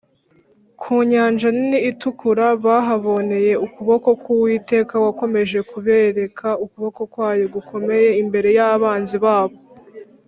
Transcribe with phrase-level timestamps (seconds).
[0.81, 9.57] ku Nyanja Nini itukura bahaboneye ukuboko k’Uwiteka wakomeje kubereka ukuboko kwayo gukomeye imbere y’abanzi babo.